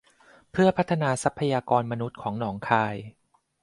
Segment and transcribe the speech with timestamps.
[0.51, 2.95] เพื่อพัฒนาทรัพยากรมนุษย์ของหนองคาย